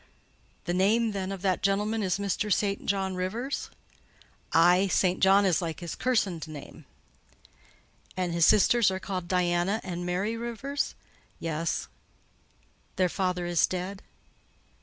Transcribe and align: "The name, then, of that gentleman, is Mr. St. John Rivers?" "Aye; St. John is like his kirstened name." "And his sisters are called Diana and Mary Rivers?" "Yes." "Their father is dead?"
"The 0.65 0.73
name, 0.73 1.11
then, 1.11 1.31
of 1.31 1.43
that 1.43 1.61
gentleman, 1.61 2.01
is 2.01 2.17
Mr. 2.17 2.51
St. 2.51 2.87
John 2.87 3.13
Rivers?" 3.13 3.69
"Aye; 4.51 4.87
St. 4.87 5.19
John 5.19 5.45
is 5.45 5.61
like 5.61 5.79
his 5.79 5.93
kirstened 5.93 6.47
name." 6.47 6.85
"And 8.17 8.33
his 8.33 8.43
sisters 8.47 8.89
are 8.89 8.99
called 8.99 9.27
Diana 9.27 9.79
and 9.83 10.03
Mary 10.03 10.35
Rivers?" 10.35 10.95
"Yes." 11.39 11.87
"Their 12.95 13.09
father 13.09 13.45
is 13.45 13.67
dead?" 13.67 14.01